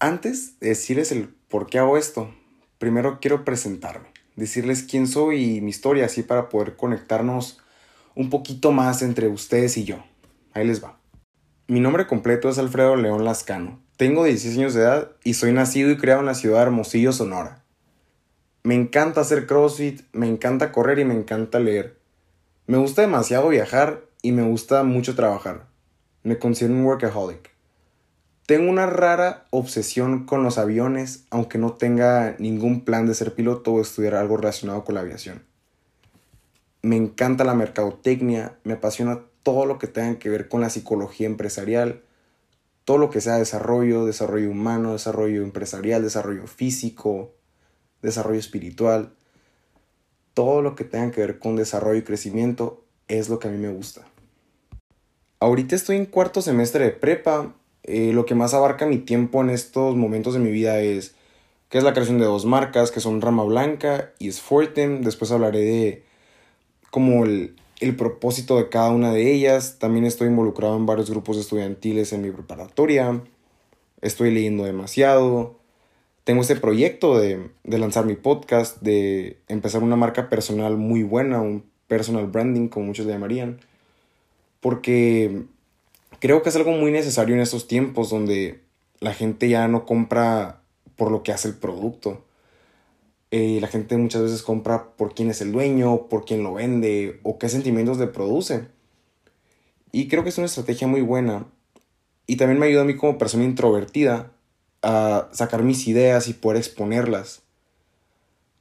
[0.00, 2.34] Antes de decirles el por qué hago esto,
[2.78, 7.60] primero quiero presentarme, decirles quién soy y mi historia, así para poder conectarnos
[8.16, 10.04] un poquito más entre ustedes y yo.
[10.52, 10.98] Ahí les va.
[11.68, 13.80] Mi nombre completo es Alfredo León Lascano.
[13.96, 17.12] Tengo 16 años de edad y soy nacido y criado en la ciudad de Hermosillo,
[17.12, 17.64] Sonora.
[18.64, 22.00] Me encanta hacer CrossFit, me encanta correr y me encanta leer.
[22.66, 25.68] Me gusta demasiado viajar y me gusta mucho trabajar.
[26.24, 27.53] Me considero un workaholic.
[28.46, 33.72] Tengo una rara obsesión con los aviones, aunque no tenga ningún plan de ser piloto
[33.72, 35.42] o estudiar algo relacionado con la aviación.
[36.82, 41.26] Me encanta la mercadotecnia, me apasiona todo lo que tenga que ver con la psicología
[41.26, 42.02] empresarial,
[42.84, 47.32] todo lo que sea desarrollo, desarrollo humano, desarrollo empresarial, desarrollo físico,
[48.02, 49.14] desarrollo espiritual,
[50.34, 53.56] todo lo que tenga que ver con desarrollo y crecimiento es lo que a mí
[53.56, 54.02] me gusta.
[55.40, 59.50] Ahorita estoy en cuarto semestre de prepa eh, lo que más abarca mi tiempo en
[59.50, 61.14] estos momentos de mi vida es
[61.68, 65.02] que es la creación de dos marcas que son Rama Blanca y Sfortem.
[65.02, 66.02] Después hablaré de
[66.90, 69.78] como el, el propósito de cada una de ellas.
[69.78, 73.20] También estoy involucrado en varios grupos estudiantiles en mi preparatoria.
[74.00, 75.58] Estoy leyendo demasiado.
[76.24, 81.42] Tengo este proyecto de, de lanzar mi podcast, de empezar una marca personal muy buena,
[81.42, 83.60] un personal branding, como muchos le llamarían.
[84.60, 85.44] Porque
[86.24, 88.62] creo que es algo muy necesario en estos tiempos donde
[88.98, 90.62] la gente ya no compra
[90.96, 92.24] por lo que hace el producto.
[93.30, 97.20] Eh, la gente muchas veces compra por quién es el dueño, por quién lo vende
[97.24, 98.68] o qué sentimientos le produce.
[99.92, 101.44] Y creo que es una estrategia muy buena.
[102.26, 104.32] Y también me ayuda a mí como persona introvertida
[104.80, 107.42] a sacar mis ideas y poder exponerlas.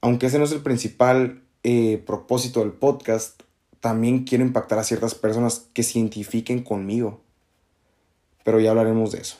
[0.00, 3.42] Aunque ese no es el principal eh, propósito del podcast,
[3.80, 7.20] también quiero impactar a ciertas personas que se identifiquen conmigo
[8.44, 9.36] pero ya hablaremos de eso.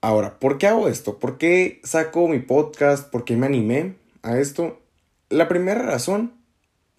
[0.00, 1.18] Ahora, ¿por qué hago esto?
[1.18, 3.10] ¿Por qué saco mi podcast?
[3.10, 4.80] ¿Por qué me animé a esto?
[5.28, 6.32] La primera razón,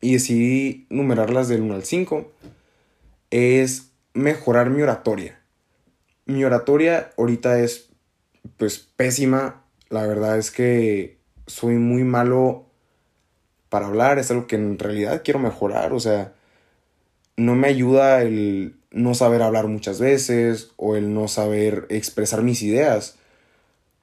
[0.01, 2.29] y decidí numerarlas del 1 al 5,
[3.31, 5.39] es mejorar mi oratoria.
[6.25, 7.89] Mi oratoria ahorita es
[8.57, 9.63] pues pésima.
[9.89, 11.17] La verdad es que
[11.47, 12.65] soy muy malo
[13.69, 14.19] para hablar.
[14.19, 15.93] Es algo que en realidad quiero mejorar.
[15.93, 16.33] O sea,
[17.39, 22.61] no me ayuda el no saber hablar muchas veces o el no saber expresar mis
[22.61, 23.17] ideas.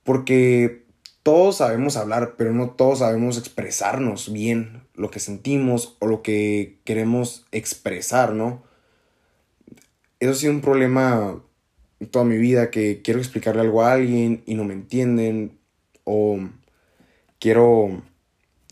[0.04, 0.84] Porque
[1.22, 6.78] todos sabemos hablar, pero no todos sabemos expresarnos bien lo que sentimos o lo que
[6.84, 8.62] queremos expresar, ¿no?
[10.20, 11.42] Eso ha sido un problema
[12.10, 15.58] toda mi vida, que quiero explicarle algo a alguien y no me entienden,
[16.04, 16.38] o
[17.40, 18.02] quiero,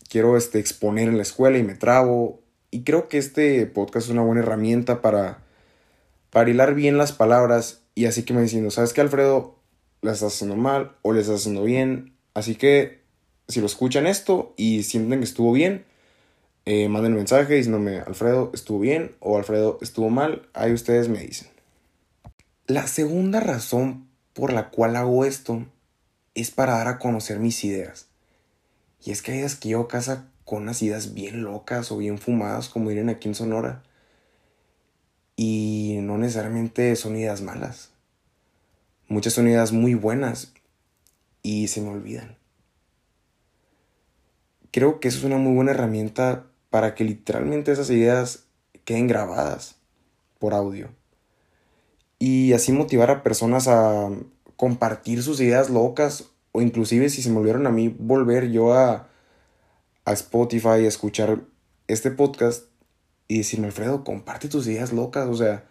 [0.09, 2.44] quiero este, exponer en la escuela y me trabo.
[2.75, 5.45] Y creo que este podcast es una buena herramienta para
[6.29, 9.55] para hilar bien las palabras y así que me diciendo, ¿sabes qué, Alfredo?
[10.01, 12.17] ¿La estás haciendo mal o le estás haciendo bien?
[12.33, 12.99] Así que
[13.47, 15.85] si lo escuchan esto y sienten que estuvo bien,
[16.65, 20.49] eh, manden un mensaje diciéndome, Alfredo, estuvo bien o Alfredo, estuvo mal.
[20.53, 21.47] Ahí ustedes me dicen.
[22.67, 25.65] La segunda razón por la cual hago esto
[26.33, 28.09] es para dar a conocer mis ideas.
[29.01, 32.17] Y es que hay días que yo casa con unas ideas bien locas o bien
[32.17, 33.83] fumadas, como dirían aquí en Sonora
[35.35, 37.91] y no necesariamente son ideas malas.
[39.07, 40.53] Muchas son ideas muy buenas
[41.43, 42.37] y se me olvidan.
[44.71, 48.45] Creo que eso es una muy buena herramienta para que literalmente esas ideas
[48.83, 49.75] queden grabadas
[50.39, 50.89] por audio.
[52.19, 54.09] Y así motivar a personas a
[54.55, 59.09] compartir sus ideas locas o inclusive si se me olvidaron a mí volver yo a,
[60.05, 61.41] a Spotify a escuchar
[61.87, 62.65] este podcast
[63.27, 65.27] y decirme, Alfredo, comparte tus ideas locas.
[65.27, 65.65] O sea,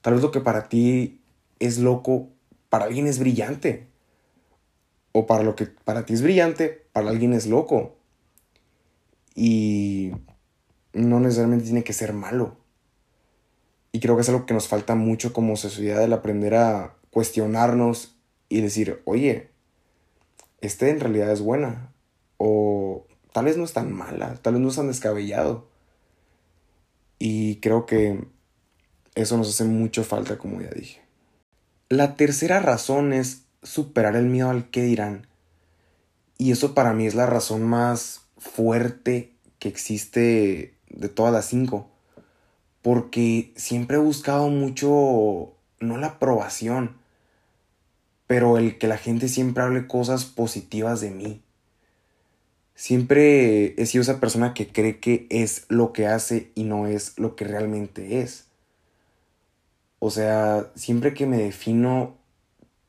[0.00, 1.20] tal vez lo que para ti
[1.58, 2.28] es loco,
[2.70, 3.88] para alguien es brillante.
[5.12, 7.96] O para lo que para ti es brillante, para alguien es loco.
[9.34, 10.12] Y
[10.92, 12.56] no necesariamente tiene que ser malo.
[13.92, 18.16] Y creo que es algo que nos falta mucho como sociedad, el aprender a cuestionarnos
[18.48, 19.50] y decir, oye,
[20.60, 21.92] este en realidad es buena.
[22.38, 25.66] O tal vez no es tan mala, tal vez no es tan descabellado.
[27.18, 28.24] Y creo que
[29.16, 31.02] eso nos hace mucho falta, como ya dije.
[31.88, 35.26] La tercera razón es superar el miedo al que dirán.
[36.38, 41.90] Y eso para mí es la razón más fuerte que existe de todas las cinco.
[42.82, 46.98] Porque siempre he buscado mucho, no la aprobación,
[48.28, 51.43] pero el que la gente siempre hable cosas positivas de mí.
[52.74, 57.18] Siempre he sido esa persona que cree que es lo que hace y no es
[57.18, 58.46] lo que realmente es.
[60.00, 62.16] O sea, siempre que me defino,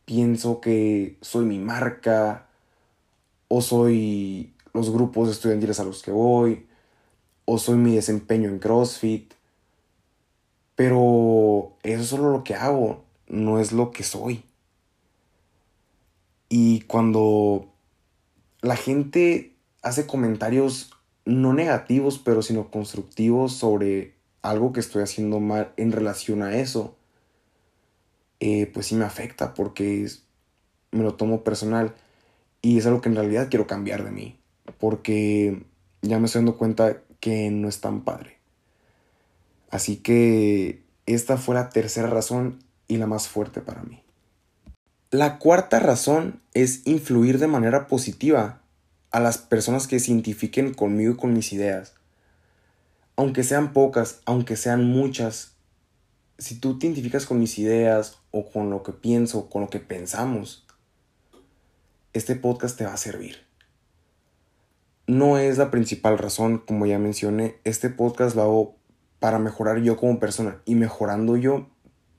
[0.06, 2.48] pienso que soy mi marca
[3.48, 6.68] o soy los grupos estudiantiles a los que voy
[7.46, 9.34] o soy mi desempeño en CrossFit.
[10.76, 14.44] Pero eso es solo lo que hago, no es lo que soy.
[16.50, 17.72] Y cuando
[18.62, 19.55] la gente
[19.86, 20.90] hace comentarios
[21.26, 26.96] no negativos, pero sino constructivos sobre algo que estoy haciendo mal en relación a eso,
[28.40, 30.10] eh, pues sí me afecta porque
[30.90, 31.94] me lo tomo personal
[32.64, 34.40] y es algo que en realidad quiero cambiar de mí,
[34.80, 35.64] porque
[36.02, 38.40] ya me estoy dando cuenta que no es tan padre.
[39.70, 44.02] Así que esta fue la tercera razón y la más fuerte para mí.
[45.12, 48.64] La cuarta razón es influir de manera positiva
[49.12, 51.94] a las personas que se identifiquen conmigo y con mis ideas.
[53.16, 55.56] Aunque sean pocas, aunque sean muchas,
[56.38, 59.80] si tú te identificas con mis ideas o con lo que pienso, con lo que
[59.80, 60.66] pensamos,
[62.14, 63.46] este podcast te va a servir.
[65.08, 68.76] No es la principal razón, como ya mencioné, este podcast lo hago
[69.20, 71.70] para mejorar yo como persona y mejorando yo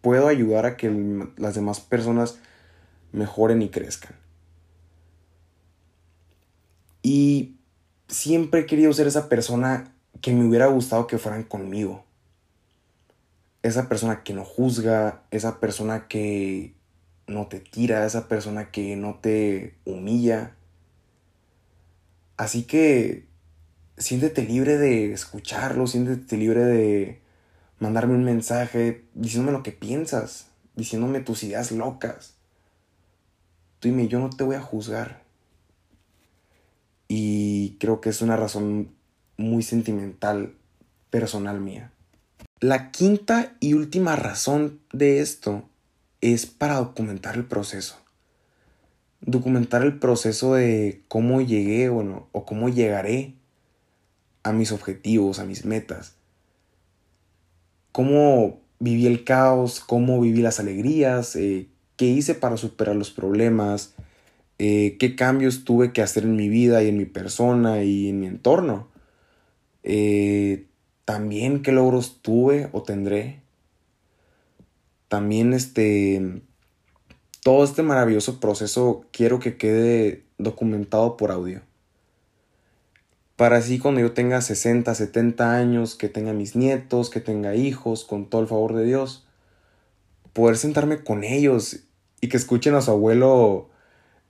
[0.01, 0.91] puedo ayudar a que
[1.37, 2.39] las demás personas
[3.13, 4.15] mejoren y crezcan.
[7.07, 7.55] Y
[8.09, 12.05] siempre he querido ser esa persona que me hubiera gustado que fueran conmigo.
[13.63, 16.75] Esa persona que no juzga, esa persona que
[17.29, 20.57] no te tira, esa persona que no te humilla.
[22.37, 23.29] Así que
[23.97, 27.21] siéntete libre de escucharlo, siéntete libre de
[27.79, 32.35] mandarme un mensaje diciéndome lo que piensas, diciéndome tus ideas locas.
[33.79, 35.26] Tú dime, yo no te voy a juzgar.
[37.79, 38.91] Creo que es una razón
[39.37, 40.55] muy sentimental,
[41.11, 41.93] personal mía.
[42.61, 45.69] La quinta y última razón de esto
[46.21, 47.97] es para documentar el proceso.
[49.21, 53.35] Documentar el proceso de cómo llegué bueno, o cómo llegaré
[54.43, 56.15] a mis objetivos, a mis metas.
[57.93, 63.95] Cómo viví el caos, cómo viví las alegrías, eh, qué hice para superar los problemas,
[64.59, 68.21] eh, qué cambios tuve que hacer en mi vida y en mi persona y en
[68.21, 68.89] mi entorno.
[69.83, 70.67] Eh,
[71.05, 73.41] también qué logros tuve o tendré.
[75.09, 76.43] También este,
[77.43, 81.61] todo este maravilloso proceso quiero que quede documentado por audio.
[83.37, 88.05] Para así cuando yo tenga 60, 70 años, que tenga mis nietos, que tenga hijos,
[88.05, 89.27] con todo el favor de Dios,
[90.33, 91.81] poder sentarme con ellos
[92.23, 93.69] y que escuchen a su abuelo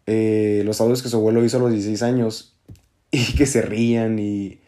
[0.06, 2.56] eh, los audios que su abuelo hizo a los 16 años
[3.10, 4.60] y que se rían y,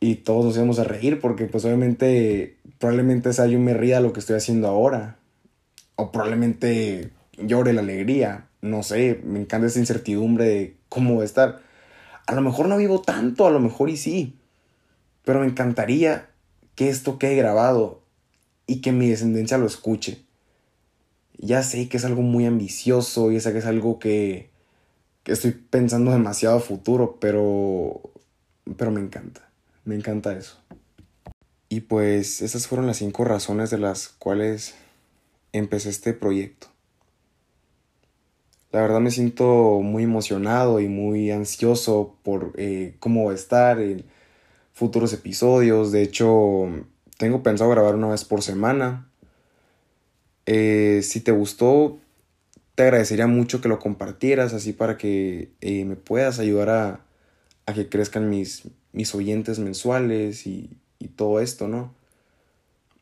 [0.00, 4.12] y todos nos íbamos a reír porque pues obviamente probablemente esa yo me ría lo
[4.12, 5.18] que estoy haciendo ahora
[5.96, 11.26] o probablemente llore la alegría, no sé, me encanta esa incertidumbre de cómo va a
[11.26, 11.60] estar.
[12.26, 14.38] A lo mejor no vivo tanto, a lo mejor y sí,
[15.24, 16.30] pero me encantaría
[16.74, 18.02] que esto quede grabado
[18.66, 20.24] y que mi descendencia lo escuche.
[21.36, 24.49] Ya sé que es algo muy ambicioso, ya sé que es algo que,
[25.22, 28.00] que estoy pensando demasiado futuro, pero,
[28.76, 29.48] pero me encanta,
[29.84, 30.58] me encanta eso.
[31.68, 34.74] Y pues esas fueron las cinco razones de las cuales
[35.52, 36.66] empecé este proyecto.
[38.72, 43.80] La verdad me siento muy emocionado y muy ansioso por eh, cómo va a estar
[43.80, 44.04] en
[44.72, 45.90] futuros episodios.
[45.92, 46.68] De hecho,
[47.18, 49.08] tengo pensado grabar una vez por semana.
[50.46, 51.98] Eh, si te gustó,
[52.80, 57.00] te agradecería mucho que lo compartieras así para que eh, me puedas ayudar a,
[57.66, 61.92] a, que crezcan mis, mis oyentes mensuales y, y todo esto, ¿no?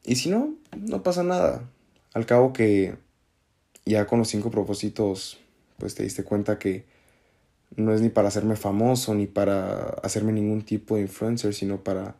[0.02, 1.70] Y si no, no pasa nada.
[2.12, 2.96] Al cabo que
[3.84, 5.38] ya con los cinco propósitos
[5.76, 6.84] pues te diste cuenta que
[7.76, 12.16] no es ni para hacerme famoso ni para hacerme ningún tipo de influencer, sino para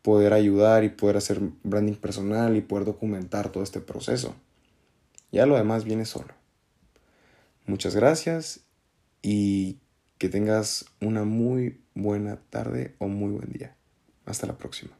[0.00, 4.34] poder ayudar y poder hacer branding personal y poder documentar todo este proceso.
[5.30, 6.39] Ya lo demás viene solo.
[7.66, 8.60] Muchas gracias
[9.22, 9.78] y
[10.18, 13.76] que tengas una muy buena tarde o muy buen día.
[14.26, 14.92] Hasta la próxima.